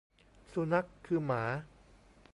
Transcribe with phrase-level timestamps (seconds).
[0.53, 1.43] สุนัขคือหมา